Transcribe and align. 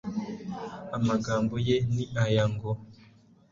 Amagambo 0.97 1.55
ye 1.67 1.75
ni 1.93 2.03
aya, 2.23 2.43
ngo: 2.53 2.71